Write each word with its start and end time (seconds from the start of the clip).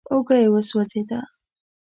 اوږه 0.13 0.35
يې 0.41 0.47
وسوځېده. 0.53 1.19